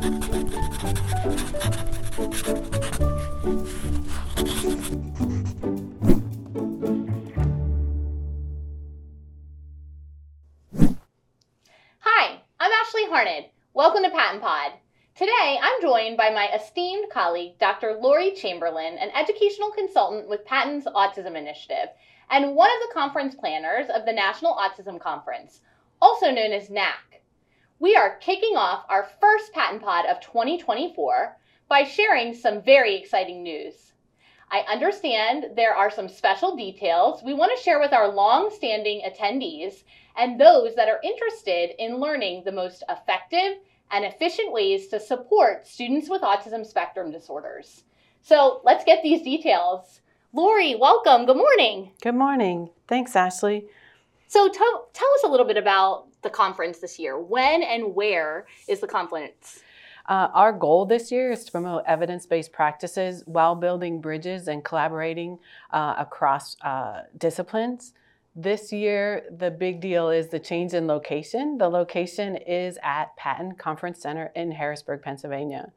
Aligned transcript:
Hi, 0.00 0.08
I'm 12.58 12.72
Ashley 12.72 13.04
Harned. 13.08 13.44
Welcome 13.74 14.02
to 14.04 14.08
PaTTAN 14.08 14.40
Pod. 14.40 14.72
Today, 15.14 15.58
I'm 15.60 15.82
joined 15.82 16.16
by 16.16 16.30
my 16.30 16.48
esteemed 16.54 17.10
colleague, 17.12 17.58
Dr. 17.58 17.98
Lori 18.00 18.32
Chamberlain, 18.32 18.96
an 18.96 19.10
educational 19.14 19.70
consultant 19.70 20.30
with 20.30 20.46
PaTTAN's 20.46 20.86
Autism 20.86 21.36
Initiative 21.36 21.90
and 22.30 22.56
one 22.56 22.70
of 22.70 22.88
the 22.88 22.94
conference 22.94 23.34
planners 23.34 23.90
of 23.94 24.06
the 24.06 24.14
National 24.14 24.54
Autism 24.54 24.98
Conference, 24.98 25.60
also 26.00 26.30
known 26.30 26.52
as 26.52 26.70
NAC. 26.70 27.09
We 27.82 27.96
are 27.96 28.18
kicking 28.18 28.56
off 28.56 28.84
our 28.90 29.08
first 29.22 29.54
PaTTAN 29.54 29.80
Pod 29.80 30.04
of 30.04 30.20
2024 30.20 31.34
by 31.66 31.84
sharing 31.84 32.34
some 32.34 32.60
very 32.60 32.94
exciting 32.94 33.42
news. 33.42 33.94
I 34.50 34.66
understand 34.70 35.56
there 35.56 35.74
are 35.74 35.90
some 35.90 36.06
special 36.06 36.54
details 36.54 37.22
we 37.22 37.32
want 37.32 37.56
to 37.56 37.62
share 37.62 37.80
with 37.80 37.94
our 37.94 38.12
long 38.12 38.50
standing 38.54 39.00
attendees 39.00 39.84
and 40.14 40.38
those 40.38 40.74
that 40.74 40.88
are 40.90 41.00
interested 41.02 41.70
in 41.82 41.96
learning 41.96 42.42
the 42.44 42.52
most 42.52 42.82
effective 42.90 43.62
and 43.90 44.04
efficient 44.04 44.52
ways 44.52 44.88
to 44.88 45.00
support 45.00 45.66
students 45.66 46.10
with 46.10 46.20
autism 46.20 46.66
spectrum 46.66 47.10
disorders. 47.10 47.84
So 48.20 48.60
let's 48.62 48.84
get 48.84 49.02
these 49.02 49.22
details. 49.22 50.02
Lori, 50.34 50.74
welcome. 50.74 51.24
Good 51.24 51.38
morning. 51.38 51.92
Good 52.02 52.14
morning. 52.14 52.68
Thanks, 52.86 53.16
Ashley. 53.16 53.68
So 54.30 54.48
tell, 54.48 54.88
tell 54.92 55.08
us 55.14 55.24
a 55.24 55.26
little 55.26 55.44
bit 55.44 55.56
about 55.56 56.06
the 56.22 56.30
conference 56.30 56.78
this 56.78 57.00
year. 57.00 57.18
When 57.18 57.64
and 57.64 57.96
where 57.96 58.46
is 58.68 58.78
the 58.78 58.86
conference? 58.86 59.58
Uh, 60.08 60.28
our 60.32 60.52
goal 60.52 60.86
this 60.86 61.10
year 61.10 61.32
is 61.32 61.44
to 61.46 61.50
promote 61.50 61.82
evidence 61.84 62.26
based 62.26 62.52
practices 62.52 63.24
while 63.26 63.56
building 63.56 64.00
bridges 64.00 64.46
and 64.46 64.64
collaborating 64.64 65.40
uh, 65.72 65.96
across 65.98 66.56
uh, 66.62 67.02
disciplines. 67.18 67.92
This 68.36 68.72
year, 68.72 69.24
the 69.36 69.50
big 69.50 69.80
deal 69.80 70.10
is 70.10 70.28
the 70.28 70.38
change 70.38 70.74
in 70.74 70.86
location. 70.86 71.58
The 71.58 71.68
location 71.68 72.36
is 72.36 72.78
at 72.84 73.16
PaTTAN 73.16 73.58
Conference 73.58 74.00
Center 74.00 74.30
in 74.36 74.52
Harrisburg, 74.52 75.02
Pennsylvania. 75.02 75.72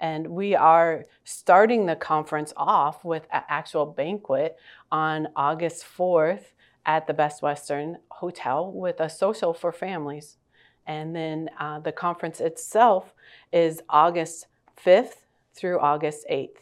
And 0.00 0.28
we 0.28 0.54
are 0.54 1.04
starting 1.24 1.84
the 1.84 1.96
conference 1.96 2.54
off 2.56 3.04
with 3.04 3.26
an 3.30 3.42
actual 3.50 3.84
banquet 3.84 4.56
on 4.90 5.28
August 5.36 5.84
4th 5.84 6.52
at 6.86 7.06
the 7.06 7.14
Best 7.14 7.42
Western 7.42 7.98
Hotel 8.10 8.72
with 8.72 9.00
a 9.00 9.10
social 9.10 9.52
for 9.52 9.72
families. 9.72 10.38
And 10.86 11.14
then 11.14 11.50
uh, 11.58 11.80
the 11.80 11.92
conference 11.92 12.40
itself 12.40 13.12
is 13.52 13.82
August 13.90 14.46
5th 14.82 15.16
through 15.52 15.80
August 15.80 16.24
8th. 16.30 16.58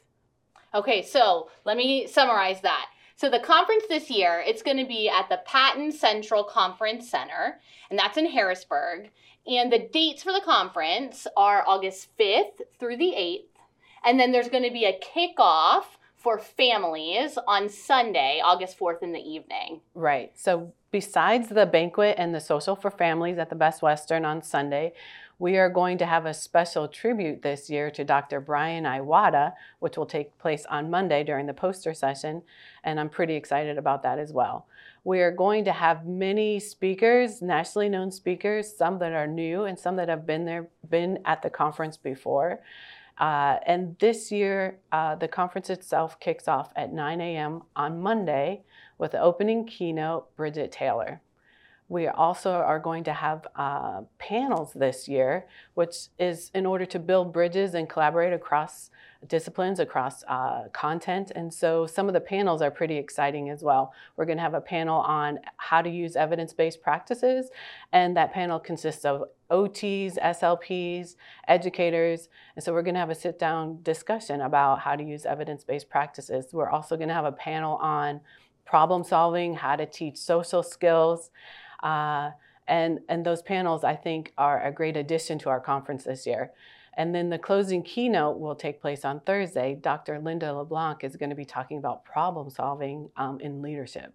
Okay, 0.74 1.02
so 1.02 1.50
let 1.64 1.76
me 1.76 2.06
summarize 2.06 2.62
that. 2.62 2.86
So 3.16 3.30
the 3.30 3.38
conference 3.38 3.84
this 3.88 4.10
year, 4.10 4.42
it's 4.44 4.62
going 4.62 4.78
to 4.78 4.86
be 4.86 5.08
at 5.08 5.28
the 5.28 5.40
PaTTAN 5.46 5.92
Central 5.92 6.42
Conference 6.42 7.08
Center, 7.08 7.60
and 7.90 7.98
that's 7.98 8.16
in 8.16 8.26
Harrisburg. 8.26 9.10
And 9.46 9.70
the 9.70 9.88
dates 9.92 10.22
for 10.22 10.32
the 10.32 10.40
conference 10.44 11.26
are 11.36 11.62
August 11.66 12.08
5th 12.18 12.62
through 12.80 12.96
the 12.96 13.14
8th. 13.16 13.44
And 14.04 14.18
then 14.18 14.32
there's 14.32 14.48
going 14.48 14.64
to 14.64 14.72
be 14.72 14.84
a 14.84 14.98
kickoff 14.98 15.84
for 16.24 16.38
families 16.38 17.38
on 17.46 17.68
Sunday, 17.68 18.40
August 18.42 18.78
4th 18.78 19.02
in 19.02 19.12
the 19.12 19.20
evening. 19.20 19.82
Right. 19.94 20.32
So 20.34 20.72
besides 20.90 21.50
the 21.50 21.66
banquet 21.66 22.16
and 22.18 22.34
the 22.34 22.40
social 22.40 22.74
for 22.74 22.90
families 22.90 23.36
at 23.36 23.50
the 23.50 23.54
Best 23.54 23.82
Western 23.82 24.24
on 24.24 24.42
Sunday, 24.42 24.94
we 25.38 25.58
are 25.58 25.68
going 25.68 25.98
to 25.98 26.06
have 26.06 26.24
a 26.24 26.32
special 26.32 26.88
tribute 26.88 27.42
this 27.42 27.68
year 27.68 27.90
to 27.90 28.04
Dr. 28.04 28.40
Brian 28.40 28.84
Iwata, 28.84 29.52
which 29.80 29.98
will 29.98 30.06
take 30.06 30.38
place 30.38 30.64
on 30.70 30.90
Monday 30.90 31.24
during 31.24 31.44
the 31.44 31.52
poster 31.52 31.92
session, 31.92 32.42
and 32.84 32.98
I'm 32.98 33.10
pretty 33.10 33.34
excited 33.34 33.76
about 33.76 34.02
that 34.04 34.18
as 34.18 34.32
well. 34.32 34.66
We 35.02 35.20
are 35.20 35.32
going 35.32 35.64
to 35.66 35.72
have 35.72 36.06
many 36.06 36.58
speakers, 36.58 37.42
nationally 37.42 37.90
known 37.90 38.10
speakers, 38.10 38.74
some 38.74 38.98
that 39.00 39.12
are 39.12 39.26
new 39.26 39.64
and 39.64 39.78
some 39.78 39.96
that 39.96 40.08
have 40.08 40.24
been 40.24 40.46
there, 40.46 40.68
been 40.88 41.18
at 41.26 41.42
the 41.42 41.50
conference 41.50 41.98
before. 41.98 42.60
Uh, 43.18 43.58
and 43.66 43.96
this 44.00 44.32
year, 44.32 44.78
uh, 44.90 45.14
the 45.14 45.28
conference 45.28 45.70
itself 45.70 46.18
kicks 46.18 46.48
off 46.48 46.72
at 46.74 46.92
9 46.92 47.20
a.m. 47.20 47.62
on 47.76 48.00
Monday 48.00 48.62
with 48.98 49.12
the 49.12 49.20
opening 49.20 49.66
keynote, 49.66 50.34
Bridget 50.36 50.72
Taylor. 50.72 51.20
We 51.88 52.08
also 52.08 52.52
are 52.52 52.80
going 52.80 53.04
to 53.04 53.12
have 53.12 53.46
uh, 53.54 54.02
panels 54.18 54.72
this 54.72 55.06
year, 55.06 55.46
which 55.74 56.08
is 56.18 56.50
in 56.54 56.66
order 56.66 56.86
to 56.86 56.98
build 56.98 57.32
bridges 57.32 57.74
and 57.74 57.88
collaborate 57.88 58.32
across 58.32 58.90
disciplines, 59.28 59.80
across 59.80 60.22
uh, 60.24 60.68
content. 60.72 61.32
And 61.34 61.52
so 61.52 61.86
some 61.86 62.08
of 62.08 62.14
the 62.14 62.20
panels 62.20 62.62
are 62.62 62.70
pretty 62.70 62.96
exciting 62.96 63.50
as 63.50 63.62
well. 63.62 63.92
We're 64.16 64.24
going 64.24 64.38
to 64.38 64.42
have 64.42 64.54
a 64.54 64.60
panel 64.60 65.00
on 65.00 65.40
how 65.56 65.82
to 65.82 65.90
use 65.90 66.16
evidence 66.16 66.52
based 66.52 66.82
practices, 66.82 67.50
and 67.92 68.16
that 68.16 68.32
panel 68.32 68.58
consists 68.58 69.04
of 69.04 69.24
OTs, 69.50 70.18
SLPs, 70.18 71.16
educators. 71.48 72.28
And 72.56 72.64
so 72.64 72.72
we're 72.72 72.82
going 72.82 72.94
to 72.94 73.00
have 73.00 73.10
a 73.10 73.14
sit 73.14 73.38
down 73.38 73.80
discussion 73.82 74.40
about 74.40 74.80
how 74.80 74.96
to 74.96 75.04
use 75.04 75.26
evidence 75.26 75.64
based 75.64 75.88
practices. 75.88 76.46
We're 76.52 76.70
also 76.70 76.96
going 76.96 77.08
to 77.08 77.14
have 77.14 77.24
a 77.24 77.32
panel 77.32 77.76
on 77.76 78.20
problem 78.64 79.04
solving, 79.04 79.54
how 79.54 79.76
to 79.76 79.86
teach 79.86 80.16
social 80.16 80.62
skills. 80.62 81.30
Uh, 81.82 82.30
and, 82.66 83.00
and 83.08 83.24
those 83.26 83.42
panels, 83.42 83.84
I 83.84 83.94
think, 83.94 84.32
are 84.38 84.64
a 84.64 84.72
great 84.72 84.96
addition 84.96 85.38
to 85.40 85.50
our 85.50 85.60
conference 85.60 86.04
this 86.04 86.26
year. 86.26 86.52
And 86.96 87.14
then 87.14 87.28
the 87.28 87.38
closing 87.38 87.82
keynote 87.82 88.38
will 88.38 88.54
take 88.54 88.80
place 88.80 89.04
on 89.04 89.20
Thursday. 89.20 89.76
Dr. 89.80 90.18
Linda 90.20 90.52
LeBlanc 90.52 91.04
is 91.04 91.16
going 91.16 91.30
to 91.30 91.36
be 91.36 91.44
talking 91.44 91.78
about 91.78 92.04
problem 92.04 92.50
solving 92.50 93.10
um, 93.16 93.40
in 93.40 93.62
leadership. 93.62 94.14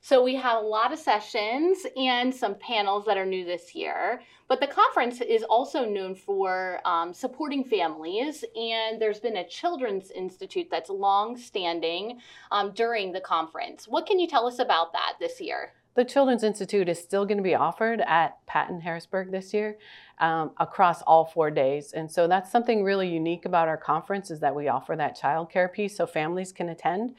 So 0.00 0.22
we 0.22 0.36
have 0.36 0.62
a 0.62 0.66
lot 0.66 0.92
of 0.92 0.98
sessions 0.98 1.78
and 1.96 2.34
some 2.34 2.54
panels 2.54 3.04
that 3.06 3.18
are 3.18 3.26
new 3.26 3.44
this 3.44 3.74
year. 3.74 4.22
But 4.46 4.60
the 4.60 4.66
conference 4.66 5.20
is 5.20 5.42
also 5.42 5.84
known 5.84 6.14
for 6.14 6.80
um, 6.86 7.12
supporting 7.12 7.64
families, 7.64 8.44
and 8.56 9.02
there's 9.02 9.20
been 9.20 9.36
a 9.36 9.46
children's 9.46 10.10
institute 10.10 10.68
that's 10.70 10.88
long 10.88 11.36
standing 11.36 12.20
um, 12.50 12.72
during 12.72 13.12
the 13.12 13.20
conference. 13.20 13.86
What 13.86 14.06
can 14.06 14.18
you 14.18 14.26
tell 14.26 14.46
us 14.46 14.60
about 14.60 14.92
that 14.94 15.14
this 15.20 15.40
year? 15.40 15.74
The 15.94 16.04
Children's 16.04 16.44
Institute 16.44 16.88
is 16.88 16.98
still 16.98 17.26
going 17.26 17.38
to 17.38 17.42
be 17.42 17.54
offered 17.54 18.00
at 18.02 18.46
PaTTAN 18.46 18.82
Harrisburg 18.82 19.32
this 19.32 19.52
year 19.52 19.78
um, 20.20 20.52
across 20.58 21.02
all 21.02 21.24
four 21.24 21.50
days. 21.50 21.92
And 21.92 22.10
so 22.10 22.28
that's 22.28 22.52
something 22.52 22.84
really 22.84 23.08
unique 23.08 23.44
about 23.44 23.66
our 23.68 23.76
conference 23.76 24.30
is 24.30 24.40
that 24.40 24.54
we 24.54 24.68
offer 24.68 24.94
that 24.94 25.18
childcare 25.18 25.72
piece 25.72 25.96
so 25.96 26.06
families 26.06 26.52
can 26.52 26.68
attend. 26.68 27.14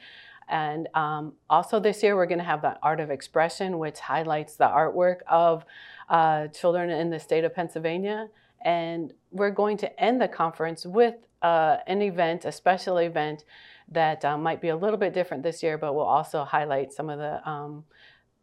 And 0.48 0.88
um, 0.94 1.34
also 1.48 1.78
this 1.78 2.02
year, 2.02 2.16
we're 2.16 2.26
going 2.26 2.38
to 2.38 2.44
have 2.44 2.62
the 2.62 2.76
Art 2.82 3.00
of 3.00 3.10
Expression, 3.10 3.78
which 3.78 4.00
highlights 4.00 4.56
the 4.56 4.64
artwork 4.64 5.18
of 5.28 5.64
uh, 6.08 6.48
children 6.48 6.90
in 6.90 7.10
the 7.10 7.20
state 7.20 7.44
of 7.44 7.54
Pennsylvania. 7.54 8.28
And 8.64 9.12
we're 9.30 9.52
going 9.52 9.76
to 9.78 10.00
end 10.02 10.20
the 10.20 10.28
conference 10.28 10.84
with 10.84 11.14
uh, 11.42 11.78
an 11.86 12.02
event, 12.02 12.44
a 12.44 12.52
special 12.52 12.98
event 12.98 13.44
that 13.90 14.24
uh, 14.24 14.36
might 14.36 14.60
be 14.60 14.68
a 14.68 14.76
little 14.76 14.98
bit 14.98 15.14
different 15.14 15.42
this 15.42 15.62
year, 15.62 15.78
but 15.78 15.94
will 15.94 16.02
also 16.02 16.44
highlight 16.44 16.92
some 16.92 17.08
of 17.08 17.18
the 17.18 17.48
um, 17.48 17.84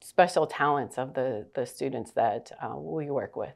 special 0.01 0.47
talents 0.47 0.97
of 0.97 1.13
the, 1.13 1.47
the 1.53 1.65
students 1.65 2.11
that 2.11 2.51
uh, 2.61 2.77
we 2.77 3.09
work 3.09 3.35
with. 3.35 3.53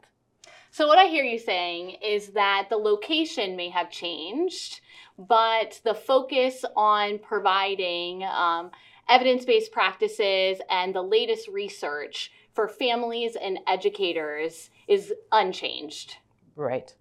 So, 0.73 0.87
what 0.87 0.97
I 0.97 1.07
hear 1.07 1.25
you 1.25 1.37
saying 1.37 1.97
is 2.01 2.29
that 2.29 2.67
the 2.69 2.77
location 2.77 3.57
may 3.57 3.69
have 3.69 3.91
changed, 3.91 4.79
but 5.17 5.81
the 5.83 5.93
focus 5.93 6.63
on 6.77 7.19
providing 7.19 8.23
um, 8.23 8.71
evidence 9.09 9.43
based 9.43 9.73
practices 9.73 10.59
and 10.69 10.95
the 10.95 11.01
latest 11.01 11.49
research 11.49 12.31
for 12.53 12.67
families 12.67 13.35
and 13.35 13.59
educators 13.67 14.69
is 14.87 15.13
unchanged. 15.31 16.15
Right. 16.55 16.93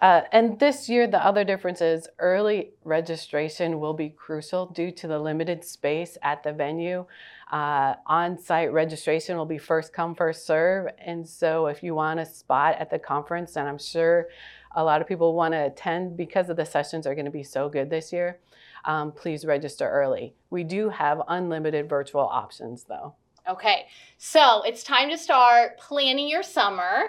Uh, 0.00 0.22
and 0.30 0.60
this 0.60 0.88
year, 0.88 1.06
the 1.06 1.24
other 1.24 1.44
difference 1.44 1.80
is 1.80 2.08
early 2.18 2.70
registration 2.84 3.80
will 3.80 3.94
be 3.94 4.10
crucial 4.10 4.66
due 4.66 4.92
to 4.92 5.08
the 5.08 5.18
limited 5.18 5.64
space 5.64 6.16
at 6.22 6.42
the 6.42 6.52
venue. 6.52 7.04
Uh, 7.50 7.94
on 8.06 8.38
site 8.38 8.72
registration 8.72 9.36
will 9.36 9.46
be 9.46 9.58
first 9.58 9.92
come, 9.92 10.14
first 10.14 10.46
serve. 10.46 10.92
And 10.98 11.26
so, 11.26 11.66
if 11.66 11.82
you 11.82 11.94
want 11.94 12.20
a 12.20 12.26
spot 12.26 12.76
at 12.78 12.90
the 12.90 12.98
conference, 12.98 13.56
and 13.56 13.68
I'm 13.68 13.78
sure 13.78 14.28
a 14.76 14.84
lot 14.84 15.00
of 15.00 15.08
people 15.08 15.34
want 15.34 15.54
to 15.54 15.66
attend 15.66 16.16
because 16.16 16.50
of 16.50 16.56
the 16.56 16.66
sessions 16.66 17.06
are 17.06 17.14
going 17.14 17.24
to 17.24 17.30
be 17.30 17.42
so 17.42 17.68
good 17.68 17.88
this 17.88 18.12
year, 18.12 18.38
um, 18.84 19.12
please 19.12 19.44
register 19.44 19.88
early. 19.88 20.34
We 20.50 20.62
do 20.62 20.90
have 20.90 21.22
unlimited 21.26 21.88
virtual 21.88 22.22
options 22.22 22.84
though. 22.84 23.14
Okay, 23.48 23.86
so 24.18 24.62
it's 24.62 24.82
time 24.82 25.08
to 25.08 25.16
start 25.16 25.78
planning 25.78 26.28
your 26.28 26.42
summer 26.42 27.08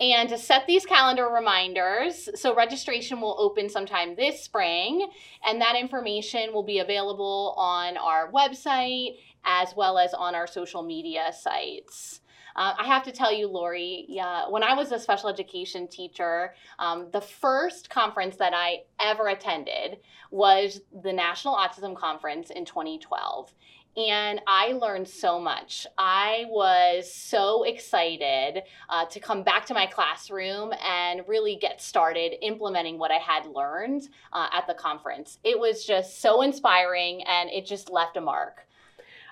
and 0.00 0.28
to 0.30 0.38
set 0.38 0.66
these 0.66 0.86
calendar 0.86 1.28
reminders. 1.28 2.28
So, 2.34 2.54
registration 2.54 3.20
will 3.20 3.36
open 3.38 3.68
sometime 3.68 4.16
this 4.16 4.42
spring, 4.42 5.10
and 5.46 5.60
that 5.60 5.76
information 5.76 6.52
will 6.52 6.62
be 6.62 6.78
available 6.78 7.54
on 7.56 7.96
our 7.96 8.32
website 8.32 9.16
as 9.44 9.74
well 9.76 9.98
as 9.98 10.14
on 10.14 10.34
our 10.34 10.46
social 10.46 10.82
media 10.82 11.32
sites. 11.38 12.20
Uh, 12.56 12.74
I 12.78 12.86
have 12.86 13.04
to 13.04 13.12
tell 13.12 13.32
you, 13.32 13.46
Lori, 13.46 14.04
yeah, 14.08 14.48
when 14.48 14.62
I 14.62 14.74
was 14.74 14.92
a 14.92 14.98
special 14.98 15.28
education 15.28 15.86
teacher, 15.86 16.54
um, 16.78 17.08
the 17.12 17.20
first 17.20 17.90
conference 17.90 18.36
that 18.36 18.52
I 18.54 18.82
ever 18.98 19.28
attended 19.28 19.98
was 20.30 20.80
the 21.02 21.12
National 21.12 21.54
Autism 21.54 21.96
Conference 21.96 22.50
in 22.50 22.64
2012 22.64 23.54
and 23.96 24.40
I 24.46 24.72
learned 24.72 25.08
so 25.08 25.40
much. 25.40 25.86
I 25.98 26.44
was 26.48 27.12
so 27.12 27.64
excited 27.64 28.62
uh, 28.88 29.06
to 29.06 29.20
come 29.20 29.42
back 29.42 29.66
to 29.66 29.74
my 29.74 29.86
classroom 29.86 30.72
and 30.84 31.22
really 31.26 31.56
get 31.56 31.82
started 31.82 32.34
implementing 32.42 32.98
what 32.98 33.10
I 33.10 33.18
had 33.18 33.46
learned 33.46 34.08
uh, 34.32 34.48
at 34.52 34.66
the 34.66 34.74
conference. 34.74 35.38
It 35.42 35.58
was 35.58 35.84
just 35.84 36.20
so 36.20 36.42
inspiring 36.42 37.22
and 37.24 37.50
it 37.50 37.66
just 37.66 37.90
left 37.90 38.16
a 38.16 38.20
mark. 38.20 38.66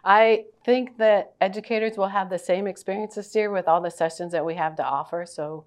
I 0.05 0.47
think 0.65 0.99
that 0.99 1.35
educators 1.41 1.97
will 1.97 2.09
have 2.09 2.31
the 2.31 2.39
same 2.39 2.67
experience 2.67 3.15
this 3.15 3.35
year 3.35 3.51
with 3.51 3.69
all 3.69 3.81
the 3.81 3.91
sessions 3.91 4.33
that 4.33 4.45
we 4.45 4.55
have 4.55 4.77
to 4.77 4.85
offer. 4.85 5.25
So 5.27 5.67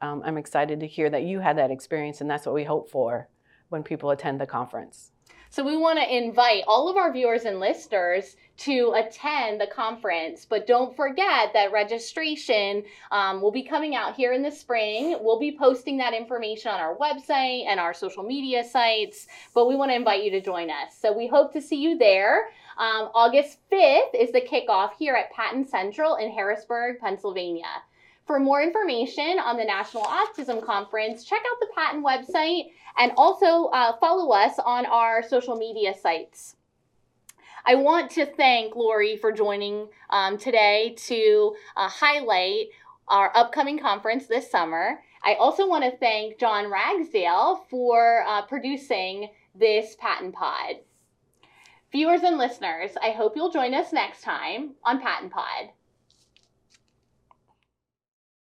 um, 0.00 0.22
I'm 0.24 0.38
excited 0.38 0.80
to 0.80 0.86
hear 0.86 1.10
that 1.10 1.22
you 1.22 1.40
had 1.40 1.58
that 1.58 1.70
experience, 1.70 2.20
and 2.20 2.28
that's 2.28 2.44
what 2.44 2.54
we 2.54 2.64
hope 2.64 2.90
for 2.90 3.28
when 3.68 3.82
people 3.82 4.10
attend 4.10 4.40
the 4.40 4.46
conference. 4.46 5.11
So 5.52 5.62
we 5.62 5.76
want 5.76 5.98
to 5.98 6.16
invite 6.16 6.64
all 6.66 6.88
of 6.88 6.96
our 6.96 7.12
viewers 7.12 7.44
and 7.44 7.60
listeners 7.60 8.36
to 8.60 8.94
attend 8.96 9.60
the 9.60 9.66
conference, 9.66 10.46
but 10.48 10.66
don't 10.66 10.96
forget 10.96 11.52
that 11.52 11.72
registration 11.72 12.84
um, 13.10 13.42
will 13.42 13.50
be 13.50 13.62
coming 13.62 13.94
out 13.94 14.14
here 14.14 14.32
in 14.32 14.40
the 14.40 14.50
spring. 14.50 15.18
We'll 15.20 15.38
be 15.38 15.54
posting 15.54 15.98
that 15.98 16.14
information 16.14 16.70
on 16.70 16.80
our 16.80 16.96
website 16.96 17.66
and 17.66 17.78
our 17.78 17.92
social 17.92 18.22
media 18.22 18.64
sites, 18.64 19.26
but 19.54 19.68
we 19.68 19.76
want 19.76 19.90
to 19.90 19.94
invite 19.94 20.24
you 20.24 20.30
to 20.30 20.40
join 20.40 20.70
us. 20.70 20.96
So 20.98 21.12
we 21.12 21.26
hope 21.26 21.52
to 21.52 21.60
see 21.60 21.76
you 21.76 21.98
there. 21.98 22.46
Um, 22.78 23.10
August 23.14 23.58
5th 23.70 24.14
is 24.18 24.32
the 24.32 24.40
kickoff 24.40 24.92
here 24.98 25.14
at 25.14 25.34
PaTTAN 25.34 25.68
Central 25.68 26.16
in 26.16 26.30
Harrisburg, 26.30 26.98
Pennsylvania. 26.98 27.82
For 28.26 28.38
more 28.38 28.62
information 28.62 29.38
on 29.38 29.56
the 29.56 29.64
National 29.64 30.04
Autism 30.04 30.64
Conference, 30.64 31.24
check 31.24 31.40
out 31.40 31.58
the 31.60 31.68
PaTTAN 31.76 32.02
website 32.02 32.70
and 32.96 33.12
also 33.16 33.66
uh, 33.66 33.96
follow 33.98 34.32
us 34.32 34.58
on 34.64 34.86
our 34.86 35.22
social 35.22 35.56
media 35.56 35.92
sites. 35.92 36.56
I 37.64 37.74
want 37.76 38.10
to 38.12 38.26
thank 38.26 38.74
Lori 38.74 39.16
for 39.16 39.32
joining 39.32 39.88
um, 40.10 40.38
today 40.38 40.94
to 41.06 41.54
uh, 41.76 41.88
highlight 41.88 42.68
our 43.08 43.36
upcoming 43.36 43.78
conference 43.78 44.26
this 44.26 44.50
summer. 44.50 45.00
I 45.24 45.34
also 45.34 45.68
want 45.68 45.84
to 45.84 45.96
thank 45.96 46.38
John 46.38 46.70
Ragsdale 46.70 47.66
for 47.70 48.24
uh, 48.26 48.42
producing 48.42 49.28
this 49.54 49.96
PaTTAN 49.96 50.32
Pod. 50.32 50.76
Viewers 51.92 52.22
and 52.22 52.38
listeners, 52.38 52.92
I 53.02 53.10
hope 53.10 53.34
you'll 53.36 53.52
join 53.52 53.74
us 53.74 53.92
next 53.92 54.22
time 54.22 54.74
on 54.84 55.00
PaTTAN 55.00 55.30
Pod. 55.30 55.70